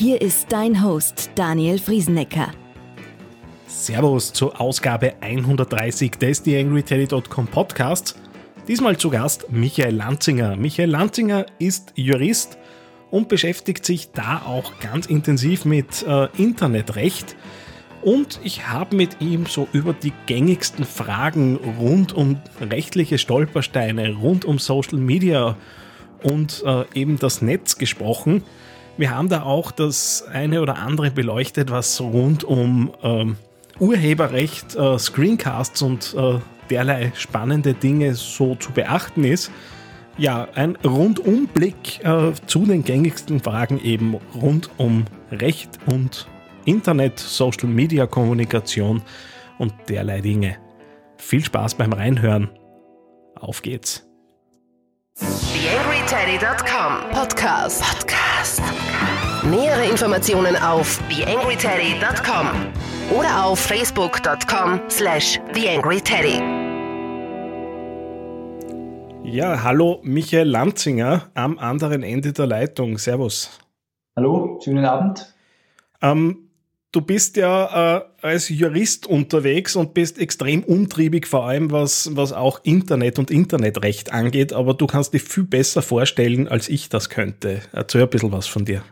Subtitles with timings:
[0.00, 2.52] Hier ist dein Host Daniel Friesenecker.
[3.66, 8.16] Servus zur Ausgabe 130 des TheAngryTeddy.com Podcasts.
[8.66, 10.56] Diesmal zu Gast Michael Lanzinger.
[10.56, 12.56] Michael Lanzinger ist Jurist
[13.10, 17.36] und beschäftigt sich da auch ganz intensiv mit äh, Internetrecht.
[18.00, 24.46] Und ich habe mit ihm so über die gängigsten Fragen rund um rechtliche Stolpersteine, rund
[24.46, 25.58] um Social Media
[26.22, 28.44] und äh, eben das Netz gesprochen.
[29.00, 33.36] Wir haben da auch das eine oder andere beleuchtet, was rund um ähm,
[33.78, 39.50] Urheberrecht, äh, Screencasts und äh, derlei spannende Dinge so zu beachten ist.
[40.18, 46.28] Ja, ein Rundumblick äh, zu den gängigsten Fragen eben rund um Recht und
[46.66, 49.00] Internet, Social Media Kommunikation
[49.56, 50.58] und derlei Dinge.
[51.16, 52.50] Viel Spaß beim Reinhören.
[53.34, 54.06] Auf geht's.
[55.60, 57.82] TheAngryTeddy.com Podcast.
[57.82, 58.62] Podcast.
[59.44, 62.46] Nähere Informationen auf TheAngryTeddy.com
[63.14, 66.40] oder auf Facebook.com slash TheAngryTeddy.
[69.22, 72.96] Ja, hallo Michael Lanzinger am anderen Ende der Leitung.
[72.96, 73.60] Servus.
[74.16, 75.34] Hallo, schönen Abend.
[76.00, 76.49] Ähm,
[76.92, 82.32] Du bist ja äh, als Jurist unterwegs und bist extrem umtriebig, vor allem was, was
[82.32, 87.08] auch Internet und Internetrecht angeht, aber du kannst dich viel besser vorstellen, als ich das
[87.08, 87.60] könnte.
[87.72, 88.82] Erzähl ein bisschen was von dir.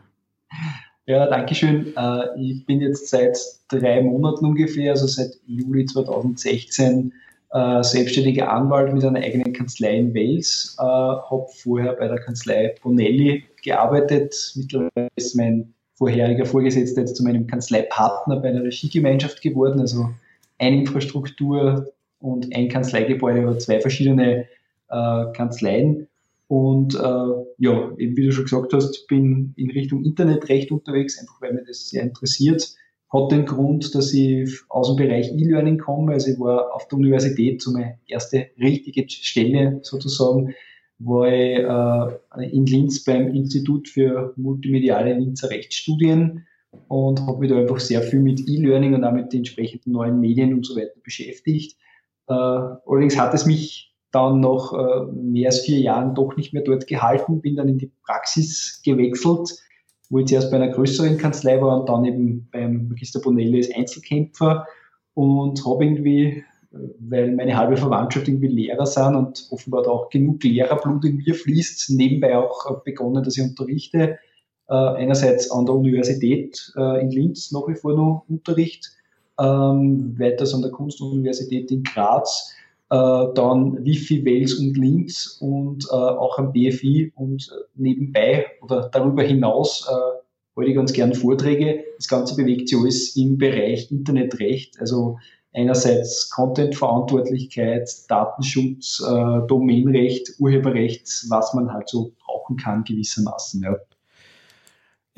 [1.06, 1.92] Ja, danke schön.
[1.96, 3.36] Äh, ich bin jetzt seit
[3.68, 7.12] drei Monaten ungefähr, also seit Juli 2016,
[7.50, 10.76] äh, selbstständiger Anwalt mit einer eigenen Kanzlei in Wales.
[10.78, 14.52] Äh, habe vorher bei der Kanzlei Bonelli gearbeitet.
[14.54, 20.10] Mittlerweile ist mein vorheriger Vorgesetzter jetzt zu meinem Kanzleipartner bei einer Regiegemeinschaft geworden, also
[20.58, 24.46] eine Infrastruktur und ein Kanzleigebäude, aber zwei verschiedene
[24.88, 26.06] äh, Kanzleien.
[26.46, 26.98] Und äh,
[27.58, 31.64] ja, eben wie du schon gesagt hast, bin in Richtung Internetrecht unterwegs, einfach weil mir
[31.64, 32.74] das sehr interessiert.
[33.12, 36.12] Hat den Grund, dass ich aus dem Bereich E-Learning komme.
[36.12, 40.54] Also ich war auf der Universität so meine erste richtige Stelle sozusagen
[40.98, 46.46] war ich äh, in Linz beim Institut für multimediale Linzer Rechtsstudien
[46.88, 50.20] und habe mich da einfach sehr viel mit E-Learning und auch mit den entsprechenden neuen
[50.20, 51.76] Medien und so weiter beschäftigt.
[52.28, 56.62] Äh, allerdings hat es mich dann nach äh, mehr als vier Jahren doch nicht mehr
[56.62, 59.50] dort gehalten, bin dann in die Praxis gewechselt,
[60.10, 63.74] wo ich zuerst bei einer größeren Kanzlei war und dann eben beim Magister Bonelli als
[63.74, 64.66] Einzelkämpfer
[65.14, 70.42] und habe irgendwie weil meine halbe Verwandtschaft irgendwie Lehrer sind und offenbar da auch genug
[70.44, 71.90] Lehrerblut in mir fließt.
[71.90, 74.18] Nebenbei auch begonnen, dass ich unterrichte.
[74.68, 78.90] Äh, einerseits an der Universität äh, in Linz nach wie vor noch Unterricht,
[79.40, 82.52] ähm, weiters an der Kunstuniversität in Graz,
[82.90, 82.96] äh,
[83.34, 89.22] dann Wifi Wales und Linz und äh, auch am BFI und äh, nebenbei oder darüber
[89.22, 90.18] hinaus äh,
[90.56, 91.84] halte ich ganz gern Vorträge.
[91.96, 95.18] Das Ganze bewegt sich alles im Bereich Internetrecht, also
[95.54, 103.62] einerseits Content-Verantwortlichkeit, Datenschutz, äh, Domainrecht, Urheberrecht, was man halt so brauchen kann gewissermaßen.
[103.62, 103.76] Ja.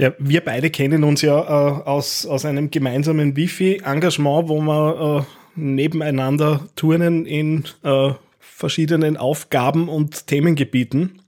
[0.00, 5.60] Ja, wir beide kennen uns ja äh, aus, aus einem gemeinsamen Wifi-Engagement, wo wir äh,
[5.60, 11.20] nebeneinander turnen in äh, verschiedenen Aufgaben und Themengebieten.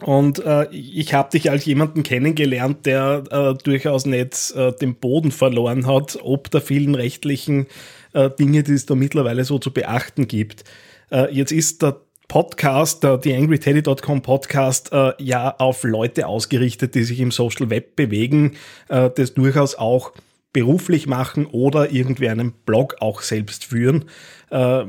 [0.00, 5.30] Und äh, ich habe dich als jemanden kennengelernt, der äh, durchaus nicht äh, den Boden
[5.30, 7.66] verloren hat, ob der vielen rechtlichen
[8.12, 10.64] äh, Dinge, die es da mittlerweile so zu beachten gibt.
[11.10, 17.18] Äh, jetzt ist der Podcast, der TheAngryTeddy.com Podcast, äh, ja auf Leute ausgerichtet, die sich
[17.18, 18.52] im Social Web bewegen,
[18.88, 20.12] äh, das durchaus auch
[20.52, 24.04] beruflich machen oder irgendwie einen Blog auch selbst führen.
[24.50, 24.84] Äh,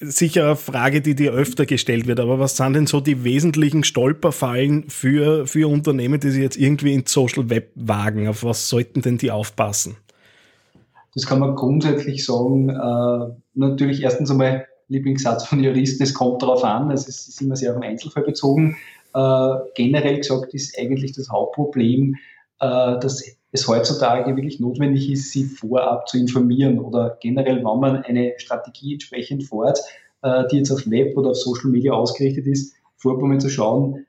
[0.00, 3.82] sicher eine Frage, die dir öfter gestellt wird, aber was sind denn so die wesentlichen
[3.82, 8.28] Stolperfallen für, für Unternehmen, die sich jetzt irgendwie ins Social Web wagen?
[8.28, 9.96] Auf was sollten denn die aufpassen?
[11.18, 12.68] Das kann man grundsätzlich sagen.
[12.68, 17.56] Äh, natürlich erstens einmal Lieblingssatz von Juristen, es kommt darauf an, also es ist immer
[17.56, 18.76] sehr auf den Einzelfall bezogen.
[19.14, 22.14] Äh, generell gesagt ist eigentlich das Hauptproblem,
[22.60, 27.96] äh, dass es heutzutage wirklich notwendig ist, sie vorab zu informieren oder generell, wenn man
[28.04, 29.42] eine Strategie entsprechend
[30.22, 34.06] äh, die jetzt auf Web oder auf Social Media ausgerichtet ist, vorab mal zu schauen,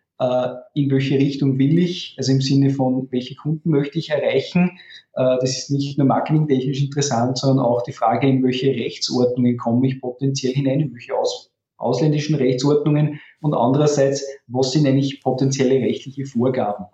[0.74, 4.78] in welche Richtung will ich, also im Sinne von, welche Kunden möchte ich erreichen.
[5.14, 9.88] Äh, das ist nicht nur marketingtechnisch interessant, sondern auch die Frage, in welche Rechtsordnungen komme
[9.88, 16.26] ich potenziell hinein, in welche aus, ausländischen Rechtsordnungen und andererseits, was sind eigentlich potenzielle rechtliche
[16.26, 16.86] Vorgaben.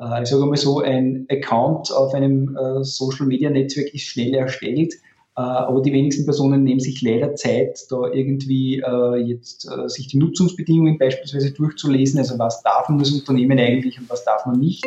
[0.00, 4.98] Äh, ich sage mal so, ein Account auf einem äh, Social-Media-Netzwerk ist schnell erstellt, äh,
[5.40, 10.18] aber die wenigsten Personen nehmen sich leider Zeit, da irgendwie äh, jetzt äh, sich die
[10.18, 12.18] Nutzungsbedingungen beispielsweise durchzulesen.
[12.18, 14.84] Also was darf man das Unternehmen eigentlich und was darf man nicht.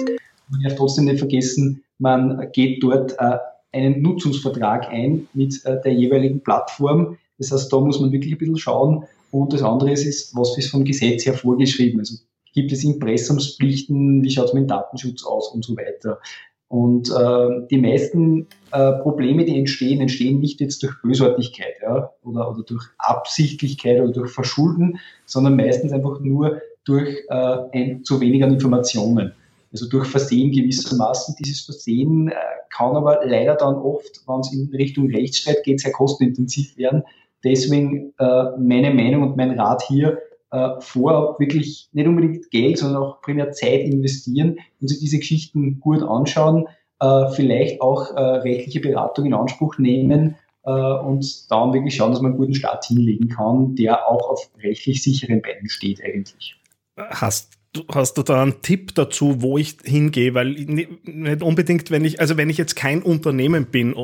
[0.50, 3.38] Man darf trotzdem nicht vergessen, man geht dort äh,
[3.72, 7.18] einen Nutzungsvertrag ein mit äh, der jeweiligen Plattform.
[7.38, 9.06] Das heißt, da muss man wirklich ein bisschen schauen.
[9.32, 12.00] Und das andere ist, was ist vom Gesetz her vorgeschrieben.
[12.00, 12.16] Also
[12.54, 16.20] gibt es Impressumspflichten, wie schaut es mit dem Datenschutz aus und so weiter.
[16.68, 22.50] Und äh, die meisten äh, Probleme, die entstehen, entstehen nicht jetzt durch Bösartigkeit ja, oder,
[22.52, 28.44] oder durch Absichtlichkeit oder durch Verschulden, sondern meistens einfach nur durch äh, ein, zu wenig
[28.44, 29.34] an Informationen.
[29.72, 31.36] Also durch Versehen gewissermaßen.
[31.40, 32.34] Dieses Versehen äh,
[32.70, 37.04] kann aber leider dann oft, wenn es in Richtung Rechtsstreit geht, sehr kostenintensiv werden.
[37.44, 40.18] Deswegen äh, meine Meinung und mein Rat hier,
[40.56, 45.80] äh, vorab wirklich nicht unbedingt Geld, sondern auch primär Zeit investieren und sich diese Geschichten
[45.80, 46.68] gut anschauen,
[47.00, 50.36] äh, vielleicht auch äh, rechtliche Beratung in Anspruch nehmen
[50.68, 55.04] und dann wirklich schauen, dass man einen guten Start hinlegen kann, der auch auf rechtlich
[55.04, 56.56] sicheren Beinen steht eigentlich.
[56.98, 57.60] Hast
[57.92, 60.34] Hast du da einen Tipp dazu, wo ich hingehe?
[60.34, 63.96] Weil nicht unbedingt, wenn ich, also wenn ich jetzt kein Unternehmen bin,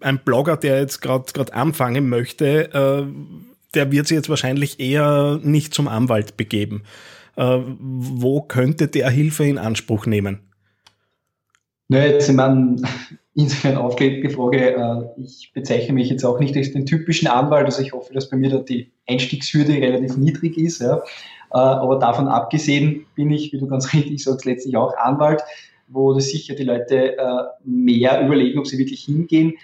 [0.00, 3.06] ein Blogger, der jetzt gerade anfangen möchte, äh,
[3.74, 6.82] der wird sich jetzt wahrscheinlich eher nicht zum Anwalt begeben.
[7.36, 10.40] Äh, wo könnte der Hilfe in Anspruch nehmen?
[11.88, 12.84] Naja, jetzt in meinem
[13.34, 14.76] insofern aufgelegte Frage.
[14.76, 18.28] Äh, ich bezeichne mich jetzt auch nicht als den typischen Anwalt, also ich hoffe, dass
[18.28, 20.80] bei mir da die Einstiegshürde relativ niedrig ist.
[20.80, 20.98] Ja.
[20.98, 21.02] Äh,
[21.50, 25.42] aber davon abgesehen bin ich, wie du ganz richtig sagst, letztlich auch Anwalt,
[25.88, 29.54] wo sicher die Leute äh, mehr überlegen, ob sie wirklich hingehen.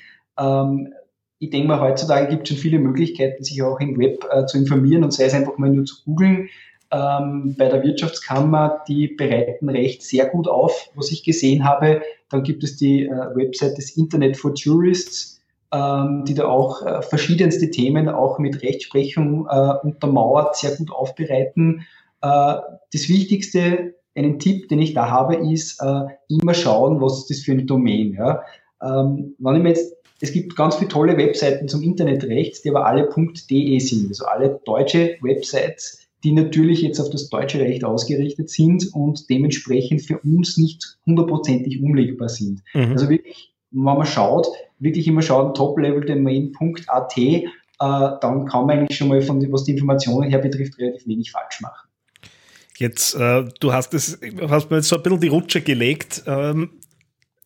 [1.40, 4.58] Ich denke mal, heutzutage gibt es schon viele Möglichkeiten, sich auch im Web äh, zu
[4.58, 6.49] informieren und sei es einfach mal nur zu googeln.
[6.90, 12.02] Ähm, bei der Wirtschaftskammer, die bereiten Recht sehr gut auf, was ich gesehen habe.
[12.31, 15.40] Dann gibt es die äh, Website des Internet for Jurists,
[15.73, 21.87] ähm, die da auch äh, verschiedenste Themen auch mit Rechtsprechung äh, untermauert sehr gut aufbereiten.
[22.23, 22.55] Äh,
[22.93, 27.40] das Wichtigste, einen Tipp, den ich da habe, ist äh, immer schauen, was ist das
[27.40, 28.14] für eine Domain.
[28.14, 28.43] Ja?
[28.82, 32.86] Ähm, wenn ich mir jetzt es gibt ganz viele tolle Webseiten zum Internetrecht, die aber
[32.86, 38.50] alle .de sind, also alle deutsche Websites, die natürlich jetzt auf das deutsche Recht ausgerichtet
[38.50, 42.62] sind und dementsprechend für uns nicht hundertprozentig umlegbar sind.
[42.75, 42.92] Mhm.
[42.92, 44.48] Also wirklich, wenn man schaut,
[44.80, 47.42] wirklich immer schauen, topleveldomain.at, äh,
[47.78, 51.60] dann kann man eigentlich schon mal von, was die Informationen her betrifft, relativ wenig falsch
[51.60, 51.88] machen.
[52.76, 56.25] Jetzt, äh, du hast es, hast mir jetzt so ein bisschen die Rutsche gelegt.
[56.26, 56.70] Ähm,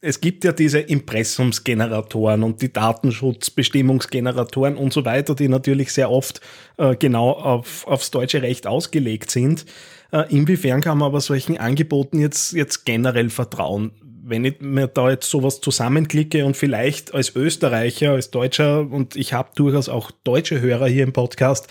[0.04, 6.40] es gibt ja diese Impressumsgeneratoren und die Datenschutzbestimmungsgeneratoren und so weiter, die natürlich sehr oft
[6.76, 9.64] äh, genau auf, aufs deutsche Recht ausgelegt sind.
[10.10, 13.92] Äh, inwiefern kann man aber solchen Angeboten jetzt, jetzt generell vertrauen?
[14.24, 19.32] Wenn ich mir da jetzt sowas zusammenklicke und vielleicht als Österreicher, als Deutscher, und ich
[19.32, 21.68] habe durchaus auch deutsche Hörer hier im Podcast,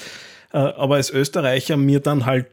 [0.54, 2.48] äh, aber als Österreicher mir dann halt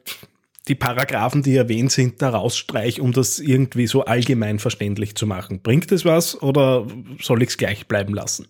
[0.69, 5.61] die Paragraphen, die erwähnt sind, da rausstreich, um das irgendwie so allgemein verständlich zu machen.
[5.63, 6.87] Bringt es was oder
[7.21, 8.47] soll ich es gleich bleiben lassen?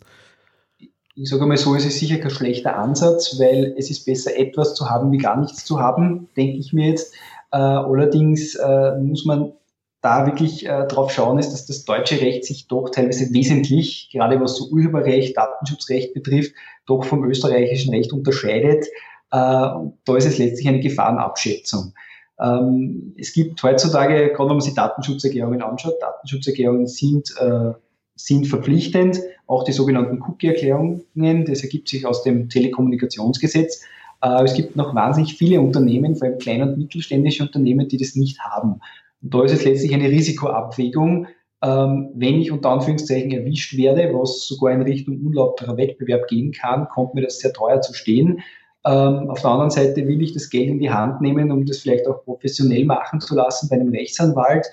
[1.14, 4.74] Ich sage mal so, es ist sicher kein schlechter Ansatz, weil es ist besser, etwas
[4.74, 7.12] zu haben, wie gar nichts zu haben, denke ich mir jetzt.
[7.50, 9.52] Äh, allerdings äh, muss man
[10.00, 14.40] da wirklich äh, drauf schauen, ist, dass das deutsche Recht sich doch teilweise wesentlich, gerade
[14.40, 16.52] was so Urheberrecht, Datenschutzrecht betrifft,
[16.86, 18.86] doch vom österreichischen Recht unterscheidet.
[18.86, 18.88] Äh,
[19.32, 21.94] da ist es letztlich eine Gefahrenabschätzung.
[22.40, 27.72] Ähm, es gibt heutzutage, gerade wenn man sich Datenschutzerklärungen anschaut, Datenschutzerklärungen sind, äh,
[28.14, 33.82] sind verpflichtend, auch die sogenannten Cookie-Erklärungen, das ergibt sich aus dem Telekommunikationsgesetz.
[34.22, 38.14] Äh, es gibt noch wahnsinnig viele Unternehmen, vor allem kleine und mittelständische Unternehmen, die das
[38.14, 38.80] nicht haben.
[39.22, 41.28] Und da ist es letztlich eine Risikoabwägung.
[41.60, 46.88] Ähm, wenn ich unter Anführungszeichen erwischt werde, was sogar in Richtung unlauterer Wettbewerb gehen kann,
[46.88, 48.40] kommt mir das sehr teuer zu stehen.
[48.86, 51.78] Ähm, auf der anderen Seite will ich das Geld in die Hand nehmen, um das
[51.78, 54.66] vielleicht auch professionell machen zu lassen bei einem Rechtsanwalt.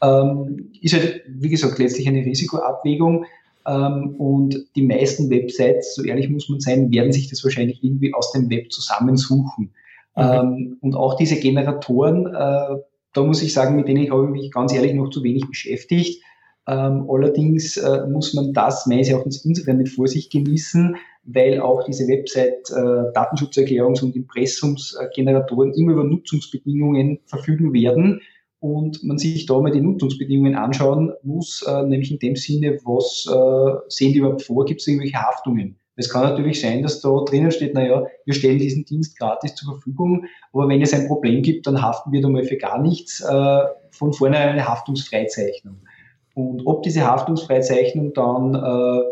[0.00, 3.24] Ähm, ist halt, wie gesagt, letztlich eine Risikoabwägung.
[3.66, 8.14] Ähm, und die meisten Websites, so ehrlich muss man sein, werden sich das wahrscheinlich irgendwie
[8.14, 9.72] aus dem Web zusammensuchen.
[10.16, 10.22] Mhm.
[10.22, 12.80] Ähm, und auch diese Generatoren, äh,
[13.12, 16.22] da muss ich sagen, mit denen habe ich mich ganz ehrlich noch zu wenig beschäftigt.
[16.66, 20.96] Allerdings äh, muss man das meines Erachtens insofern mit Vorsicht genießen,
[21.30, 28.22] weil auch diese Website äh, Datenschutzerklärungs- und Impressumsgeneratoren immer über Nutzungsbedingungen verfügen werden
[28.60, 33.26] und man sich da mal die Nutzungsbedingungen anschauen muss, äh, nämlich in dem Sinne, was
[33.30, 35.76] äh, sehen die überhaupt vor, gibt es irgendwelche Haftungen?
[35.96, 39.74] Es kann natürlich sein, dass da drinnen steht, naja, wir stellen diesen Dienst gratis zur
[39.74, 43.20] Verfügung, aber wenn es ein Problem gibt, dann haften wir da mal für gar nichts,
[43.20, 45.80] äh, von vornherein eine Haftungsfreizeichnung.
[46.34, 49.02] Und ob diese Haftungsfreizeichnung dann äh,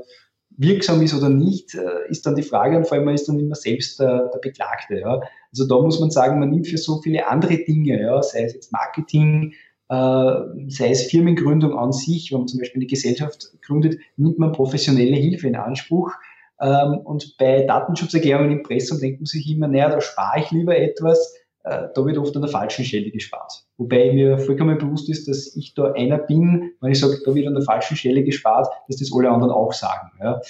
[0.59, 3.39] wirksam ist oder nicht, äh, ist dann die Frage und vor allem man ist dann
[3.39, 4.99] immer selbst der, der Beklagte.
[4.99, 5.21] Ja.
[5.51, 8.55] Also da muss man sagen, man nimmt für so viele andere Dinge, ja, sei es
[8.55, 9.53] jetzt Marketing,
[9.89, 10.35] äh,
[10.69, 15.17] sei es Firmengründung an sich, wenn man zum Beispiel eine Gesellschaft gründet, nimmt man professionelle
[15.17, 16.13] Hilfe in Anspruch.
[16.61, 20.77] Ähm, und bei Datenschutzerklärungen im Impressum denkt man sich immer, naja, da spare ich lieber
[20.77, 21.35] etwas,
[21.67, 23.65] äh, da wird oft an der falschen Stelle gespart.
[23.77, 27.49] Wobei mir vollkommen bewusst ist, dass ich da einer bin, wenn ich sage, da wird
[27.49, 30.13] an der falschen Stelle gespart, dass das alle anderen auch sagen.
[30.23, 30.41] Ja.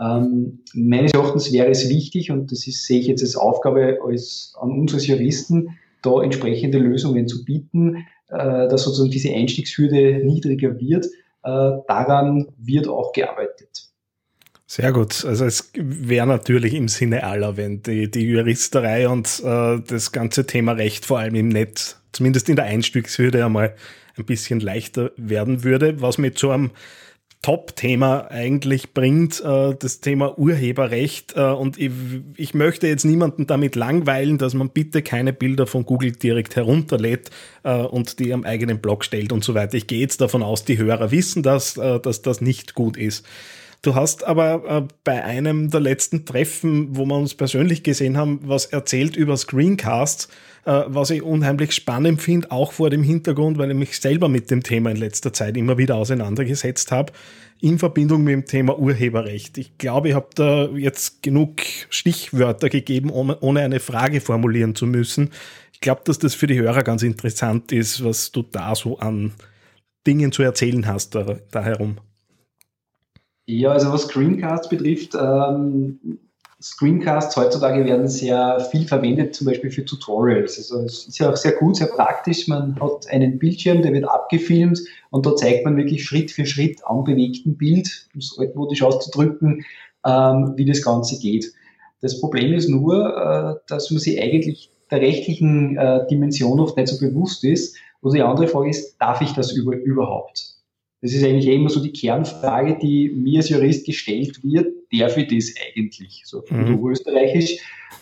[0.00, 4.54] Ähm, meines Erachtens wäre es wichtig, und das ist, sehe ich jetzt als Aufgabe als,
[4.60, 10.80] an uns als Juristen, da entsprechende Lösungen zu bieten, äh, dass sozusagen diese Einstiegshürde niedriger
[10.80, 11.06] wird.
[11.44, 13.90] Äh, daran wird auch gearbeitet.
[14.74, 15.24] Sehr gut.
[15.24, 20.48] Also es wäre natürlich im Sinne aller, wenn die, die Juristerei und äh, das ganze
[20.48, 23.76] Thema Recht vor allem im Netz, zumindest in der Einstiegshürde einmal
[24.18, 26.72] ein bisschen leichter werden würde, was mit so einem
[27.42, 31.36] Top-Thema eigentlich bringt, äh, das Thema Urheberrecht.
[31.36, 31.92] Äh, und ich,
[32.36, 37.30] ich, möchte jetzt niemanden damit langweilen, dass man bitte keine Bilder von Google direkt herunterlädt
[37.62, 39.76] äh, und die am eigenen Blog stellt und so weiter.
[39.76, 43.24] Ich gehe jetzt davon aus, die Hörer wissen das, äh, dass das nicht gut ist.
[43.84, 48.40] Du hast aber äh, bei einem der letzten Treffen, wo wir uns persönlich gesehen haben,
[48.42, 50.28] was erzählt über Screencasts,
[50.64, 54.50] äh, was ich unheimlich spannend finde, auch vor dem Hintergrund, weil ich mich selber mit
[54.50, 57.12] dem Thema in letzter Zeit immer wieder auseinandergesetzt habe,
[57.60, 59.58] in Verbindung mit dem Thema Urheberrecht.
[59.58, 61.60] Ich glaube, ich habe da jetzt genug
[61.90, 65.28] Stichwörter gegeben, ohne eine Frage formulieren zu müssen.
[65.74, 69.34] Ich glaube, dass das für die Hörer ganz interessant ist, was du da so an
[70.06, 71.98] Dingen zu erzählen hast da, da herum.
[73.46, 76.18] Ja, also was Screencasts betrifft, ähm,
[76.64, 80.56] Screencasts heutzutage werden sehr viel verwendet, zum Beispiel für Tutorials.
[80.56, 82.48] Also es ist ja auch sehr gut, sehr praktisch.
[82.48, 86.80] Man hat einen Bildschirm, der wird abgefilmt und da zeigt man wirklich Schritt für Schritt
[86.86, 89.62] am bewegten Bild, um es altmodisch auszudrücken,
[90.06, 91.52] ähm, wie das Ganze geht.
[92.00, 96.88] Das Problem ist nur, äh, dass man sich eigentlich der rechtlichen äh, Dimension oft nicht
[96.88, 97.76] so bewusst ist.
[98.00, 100.53] Und die andere Frage ist, darf ich das über, überhaupt?
[101.04, 105.28] Das ist eigentlich immer so die Kernfrage, die mir als Jurist gestellt wird, darf ich
[105.28, 106.22] das eigentlich?
[106.24, 106.82] So mhm.
[106.82, 107.58] österreichisch.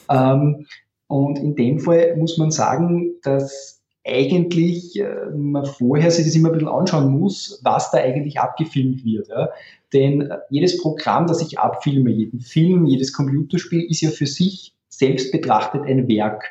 [0.09, 0.67] Ähm,
[1.09, 6.51] und in dem Fall muss man sagen, dass eigentlich äh, man vorher sich das immer
[6.51, 9.27] ein bisschen anschauen muss, was da eigentlich abgefilmt wird.
[9.27, 9.49] Ja?
[9.93, 14.75] Denn äh, jedes Programm, das ich abfilme, jeden Film, jedes Computerspiel ist ja für sich
[14.91, 16.45] selbst betrachtet ein Werk.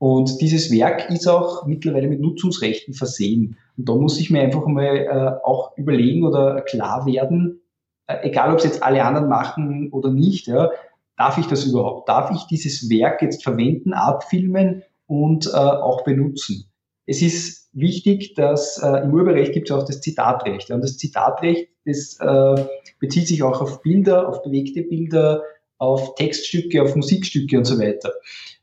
[0.00, 3.58] Und dieses Werk ist auch mittlerweile mit Nutzungsrechten versehen.
[3.76, 7.60] Und da muss ich mir einfach mal äh, auch überlegen oder klar werden,
[8.06, 10.70] äh, egal ob es jetzt alle anderen machen oder nicht, ja,
[11.18, 12.08] darf ich das überhaupt?
[12.08, 16.64] Darf ich dieses Werk jetzt verwenden, abfilmen und äh, auch benutzen?
[17.04, 20.70] Es ist wichtig, dass äh, im Urheberrecht gibt es auch das Zitatrecht.
[20.70, 22.64] Und das Zitatrecht, das äh,
[23.00, 25.42] bezieht sich auch auf Bilder, auf bewegte Bilder,
[25.76, 28.12] auf Textstücke, auf Musikstücke und so weiter.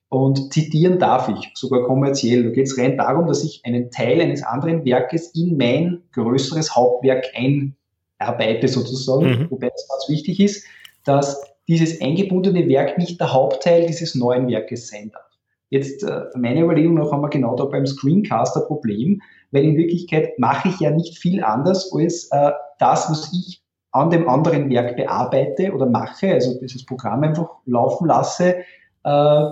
[0.10, 2.44] Und zitieren darf ich, sogar kommerziell.
[2.44, 6.76] Da geht es rein darum, dass ich einen Teil eines anderen Werkes in mein größeres
[6.76, 9.52] Hauptwerk einarbeite sozusagen, mhm.
[9.52, 10.66] wobei es ganz wichtig ist,
[11.04, 15.26] dass dieses eingebundene Werk nicht der Hauptteil dieses neuen Werkes sein darf.
[15.70, 19.22] Jetzt äh, meine Überlegung noch wir genau da beim Screencaster Problem,
[19.52, 23.62] weil in Wirklichkeit mache ich ja nicht viel anders als äh, das, was ich
[23.92, 28.58] an dem anderen Werk bearbeite oder mache, also dieses Programm einfach laufen lasse,
[29.04, 29.46] äh,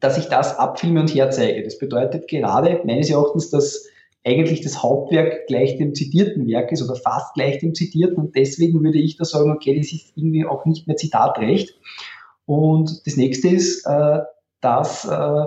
[0.00, 1.62] dass ich das abfilme und herzeige.
[1.62, 3.86] Das bedeutet gerade meines Erachtens, dass
[4.24, 8.82] eigentlich das Hauptwerk gleich dem zitierten Werk ist oder fast gleich dem zitierten und deswegen
[8.82, 11.78] würde ich da sagen, okay, das ist irgendwie auch nicht mehr Zitatrecht.
[12.44, 14.20] Und das nächste ist, äh,
[14.60, 15.44] dass äh,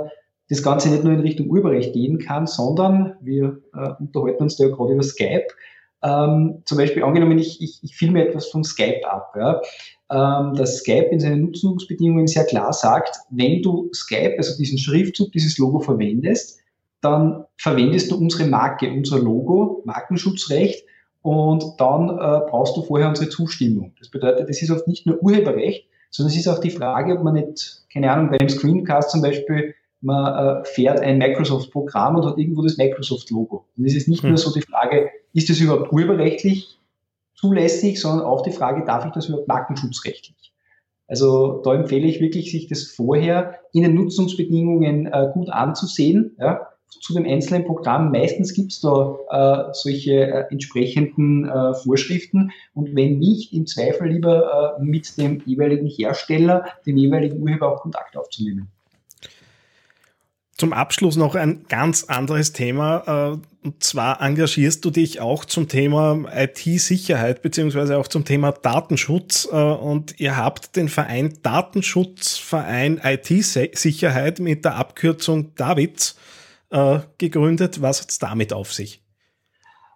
[0.50, 4.66] das Ganze nicht nur in Richtung Urheberrecht gehen kann, sondern wir äh, unterhalten uns da
[4.66, 5.48] ja gerade über Skype.
[6.02, 9.34] Ähm, zum Beispiel angenommen, ich, ich, ich filme etwas von Skype ab.
[9.38, 9.62] Ja
[10.10, 15.58] dass Skype in seinen Nutzungsbedingungen sehr klar sagt, wenn du Skype, also diesen Schriftzug, dieses
[15.60, 16.60] Logo verwendest,
[17.02, 20.84] dann verwendest du unsere Marke, unser Logo, Markenschutzrecht
[21.22, 23.94] und dann äh, brauchst du vorher unsere Zustimmung.
[24.00, 27.24] Das bedeutet, es ist oft nicht nur Urheberrecht, sondern es ist auch die Frage, ob
[27.24, 32.26] man nicht, keine Ahnung, bei einem Screencast zum Beispiel, man äh, fährt ein Microsoft-Programm und
[32.26, 33.66] hat irgendwo das Microsoft-Logo.
[33.78, 34.30] Und es ist nicht hm.
[34.30, 36.79] nur so die Frage, ist das überhaupt urheberrechtlich
[37.40, 40.54] zulässig, sondern auch die Frage, darf ich das überhaupt markenschutzrechtlich?
[41.08, 46.36] Also da empfehle ich wirklich, sich das vorher in den Nutzungsbedingungen äh, gut anzusehen.
[46.40, 46.68] Ja,
[47.02, 48.12] zu dem einzelnen Programm.
[48.12, 54.10] Meistens gibt es da äh, solche äh, entsprechenden äh, Vorschriften und wenn nicht, im Zweifel
[54.10, 58.70] lieber äh, mit dem jeweiligen Hersteller, dem jeweiligen Urheber auch Kontakt aufzunehmen.
[60.58, 63.40] Zum Abschluss noch ein ganz anderes Thema.
[63.62, 69.50] Und zwar engagierst du dich auch zum Thema IT-Sicherheit beziehungsweise auch zum Thema Datenschutz.
[69.52, 76.16] Äh, und ihr habt den Verein Datenschutzverein IT-Sicherheit mit der Abkürzung Davids
[76.70, 77.82] äh, gegründet.
[77.82, 79.04] Was hat es damit auf sich?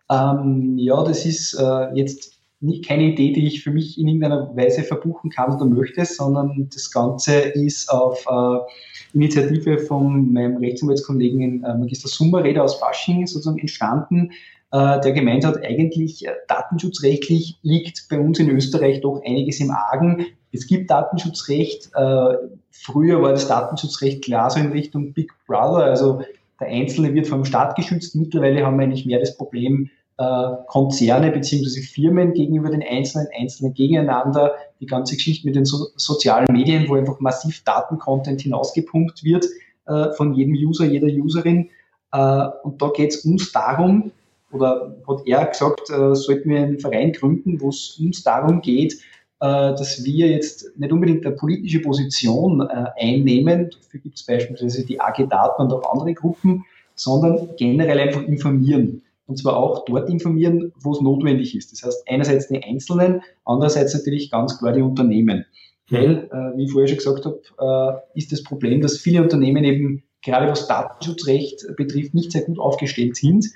[0.10, 2.32] Ähm, ja, das ist äh, jetzt
[2.63, 6.70] nicht keine Idee, die ich für mich in irgendeiner Weise verbuchen kann oder möchte, sondern
[6.74, 13.60] das Ganze ist auf äh, Initiative von meinem Rechtsanwaltskollegen äh, Magister Summerreder aus Fasching sozusagen
[13.60, 14.32] entstanden,
[14.72, 19.70] äh, der gemeint hat, eigentlich äh, datenschutzrechtlich liegt bei uns in Österreich doch einiges im
[19.70, 20.25] Argen.
[20.51, 21.91] Es gibt Datenschutzrecht.
[21.93, 22.36] Äh,
[22.72, 26.24] früher war das Datenschutzrecht klar so in Richtung Big Brother, also
[26.60, 28.15] der Einzelne wird vom Staat geschützt.
[28.15, 31.82] Mittlerweile haben wir eigentlich mehr das Problem, Konzerne bzw.
[31.82, 36.96] Firmen gegenüber den Einzelnen, Einzelne gegeneinander, die ganze Geschichte mit den so sozialen Medien, wo
[36.96, 39.46] einfach massiv Datencontent hinausgepumpt wird
[39.88, 41.70] äh, von jedem User, jeder Userin.
[42.12, 44.12] Äh, und da geht es uns darum,
[44.51, 48.93] oder hat er gesagt, äh, sollten wir einen Verein gründen, wo es uns darum geht,
[48.93, 48.98] äh,
[49.39, 55.01] dass wir jetzt nicht unbedingt eine politische Position äh, einnehmen, dafür gibt es beispielsweise die
[55.01, 56.65] AG Daten und auch andere Gruppen,
[56.96, 59.01] sondern generell einfach informieren.
[59.25, 61.71] Und zwar auch dort informieren, wo es notwendig ist.
[61.71, 65.45] Das heißt, einerseits die Einzelnen, andererseits natürlich ganz klar die Unternehmen.
[65.89, 65.95] Mhm.
[65.95, 69.63] Weil, äh, wie ich vorher schon gesagt habe, äh, ist das Problem, dass viele Unternehmen
[69.63, 73.47] eben gerade was Datenschutzrecht betrifft, nicht sehr gut aufgestellt sind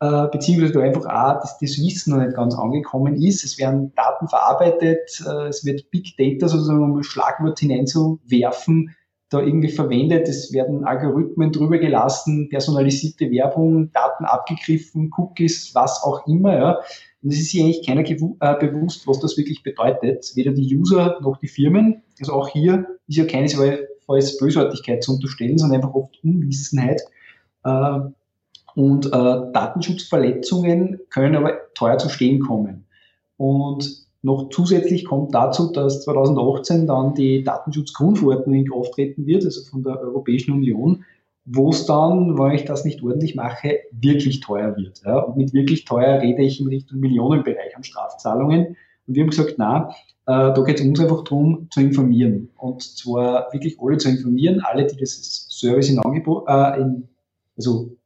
[0.00, 3.44] äh, beziehungsweise da einfach auch dass das Wissen noch nicht ganz angekommen ist.
[3.44, 8.94] Es werden Daten verarbeitet, äh, es wird Big Data sozusagen, um ein Schlagwort hineinzuwerfen,
[9.28, 10.28] da irgendwie verwendet.
[10.28, 16.56] Es werden Algorithmen drüber gelassen, personalisierte Werbung, Daten abgegriffen, Cookies, was auch immer.
[16.56, 16.78] Ja.
[17.22, 20.30] Und es ist sich eigentlich keiner äh, bewusst, was das wirklich bedeutet.
[20.34, 22.02] Weder die User noch die Firmen.
[22.20, 27.02] Also auch hier ist ja keinesfalls Bösartigkeit zu unterstellen, sondern einfach oft Unwissenheit.
[27.64, 27.98] Äh,
[28.76, 32.86] und äh, Datenschutzverletzungen können aber teuer zu stehen kommen.
[33.38, 39.62] Und noch zusätzlich kommt dazu, dass 2018 dann die Datenschutzgrundverordnung in Kraft treten wird, also
[39.70, 41.04] von der Europäischen Union,
[41.44, 45.00] wo es dann, wenn ich das nicht ordentlich mache, wirklich teuer wird.
[45.06, 45.20] Ja?
[45.20, 48.76] Und mit wirklich teuer rede ich in Richtung Millionenbereich an Strafzahlungen.
[49.06, 49.90] Und wir haben gesagt, na,
[50.26, 52.50] äh, da geht es uns einfach darum, zu informieren.
[52.58, 57.06] Und zwar wirklich alle zu informieren, alle, die das Service in Angebot, äh, in,
[57.56, 57.96] also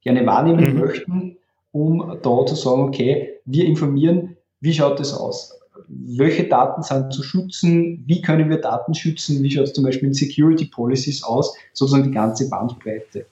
[0.00, 0.80] gerne wahrnehmen mhm.
[0.80, 1.36] möchten,
[1.70, 4.31] um da zu sagen, okay, wir informieren,
[4.62, 5.58] wie schaut das aus?
[5.88, 8.04] Welche Daten sind zu schützen?
[8.06, 9.42] Wie können wir Daten schützen?
[9.42, 11.54] Wie schaut es zum Beispiel in Security Policies aus?
[11.72, 13.26] Sozusagen die ganze Bandbreite.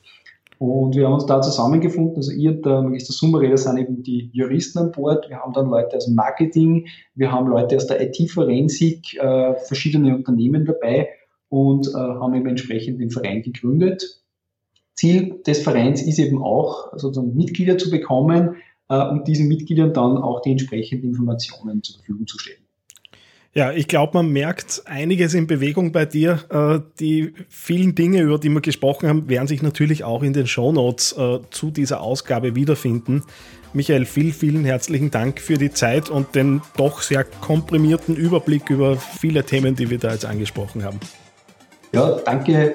[0.58, 4.28] Und wir haben uns da zusammengefunden, also ihr und der Magister Summereder sind eben die
[4.34, 8.02] Juristen an Bord, wir haben dann Leute aus dem Marketing, wir haben Leute aus der
[8.02, 11.08] IT-Forensik, äh, verschiedene Unternehmen dabei
[11.48, 14.20] und äh, haben eben entsprechend den Verein gegründet
[15.00, 18.56] Ziel des Vereins ist eben auch, sozusagen Mitglieder zu bekommen
[18.98, 22.58] und diesen Mitgliedern dann auch die entsprechenden Informationen zur Verfügung zu stellen.
[23.52, 26.38] Ja, ich glaube, man merkt einiges in Bewegung bei dir.
[26.50, 30.46] Äh, die vielen Dinge, über die wir gesprochen haben, werden sich natürlich auch in den
[30.46, 33.24] Shownotes äh, zu dieser Ausgabe wiederfinden.
[33.72, 38.96] Michael, vielen, vielen herzlichen Dank für die Zeit und den doch sehr komprimierten Überblick über
[38.96, 41.00] viele Themen, die wir da jetzt angesprochen haben.
[41.92, 42.74] Ja, danke,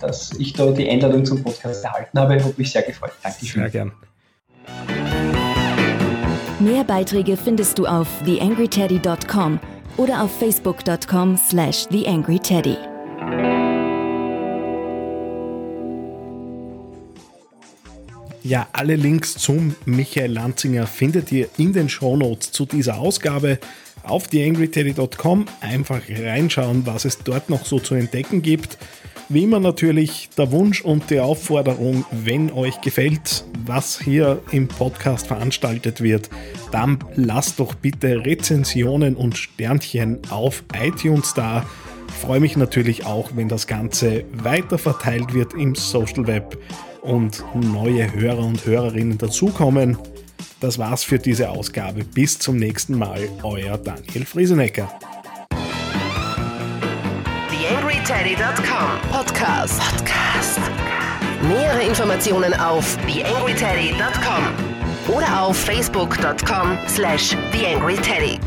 [0.00, 2.42] dass ich da die Einladung zum Podcast erhalten habe.
[2.42, 3.12] Hat mich sehr gefreut.
[3.22, 3.62] Dankeschön.
[3.62, 3.92] Sehr gern.
[6.58, 9.60] Mehr Beiträge findest du auf theangryteddy.com
[9.98, 12.76] oder auf facebook.com slash theangryteddy.
[18.48, 23.58] Ja, alle Links zum Michael Lanzinger findet ihr in den Shownotes zu dieser Ausgabe
[24.04, 28.78] auf theangryteddy.com einfach reinschauen, was es dort noch so zu entdecken gibt.
[29.28, 35.26] Wie immer natürlich der Wunsch und die Aufforderung, wenn euch gefällt, was hier im Podcast
[35.26, 36.30] veranstaltet wird,
[36.70, 41.66] dann lasst doch bitte Rezensionen und Sternchen auf iTunes da.
[42.20, 46.56] Freue mich natürlich auch, wenn das Ganze weiter verteilt wird im Social Web
[47.06, 49.96] und neue Hörer und Hörerinnen dazukommen.
[50.60, 52.04] Das war's für diese Ausgabe.
[52.04, 54.88] Bis zum nächsten Mal, euer Daniel Friesenecker.
[57.50, 59.80] TheAngryTeddy.com Podcast.
[59.80, 60.60] Podcast.
[61.42, 68.38] Nähere Informationen auf TheAngryTeddy.com oder auf Facebook.com slash TheAngryTeddy.